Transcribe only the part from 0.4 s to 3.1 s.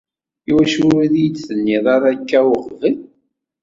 Iwacu ur yi-d-tenniḍ ara akka uqbel?